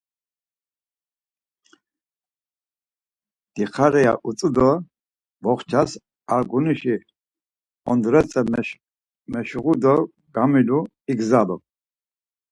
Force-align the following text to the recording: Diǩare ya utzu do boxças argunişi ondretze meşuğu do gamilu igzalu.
Diǩare 3.53 4.01
ya 4.05 4.13
utzu 4.27 4.49
do 4.55 4.69
boxças 5.43 5.91
argunişi 6.35 6.95
ondretze 7.89 8.41
meşuğu 9.31 9.75
do 9.81 9.95
gamilu 10.33 10.79
igzalu. 11.11 11.57